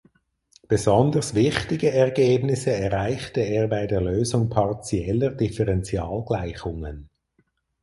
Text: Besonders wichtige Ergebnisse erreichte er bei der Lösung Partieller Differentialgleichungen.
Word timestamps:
Besonders 0.67 1.35
wichtige 1.35 1.91
Ergebnisse 1.91 2.71
erreichte 2.71 3.41
er 3.41 3.67
bei 3.67 3.85
der 3.85 4.01
Lösung 4.01 4.49
Partieller 4.49 5.29
Differentialgleichungen. 5.29 7.07